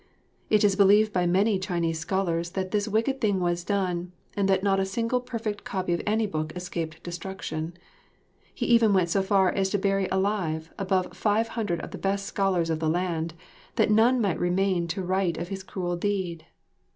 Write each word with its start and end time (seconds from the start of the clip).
It 0.49 0.63
is 0.63 0.75
believed 0.75 1.13
by 1.13 1.27
many 1.27 1.59
Chinese 1.59 1.99
scholars 1.99 2.49
that 2.53 2.71
this 2.71 2.87
wicked 2.87 3.21
thing 3.21 3.39
was 3.39 3.63
done, 3.63 4.13
and 4.35 4.49
that 4.49 4.63
not 4.63 4.79
a 4.79 4.83
single 4.83 5.21
perfect 5.21 5.63
copy 5.63 5.93
of 5.93 6.01
any 6.07 6.25
book 6.25 6.51
escaped 6.55 7.03
destruction. 7.03 7.75
He 8.51 8.65
even 8.65 8.93
went 8.93 9.11
so 9.11 9.21
far 9.21 9.51
as 9.51 9.69
to 9.69 9.77
bury 9.77 10.07
alive 10.07 10.73
above 10.79 11.15
five 11.15 11.49
hundred 11.49 11.81
of 11.81 11.91
the 11.91 11.99
best 11.99 12.25
scholars 12.25 12.71
of 12.71 12.79
the 12.79 12.89
land, 12.89 13.35
that 13.75 13.91
none 13.91 14.19
might 14.19 14.39
remain 14.39 14.87
to 14.87 15.03
write 15.03 15.37
of 15.37 15.49
his 15.49 15.61
cruel 15.61 15.95
deed. 15.95 16.47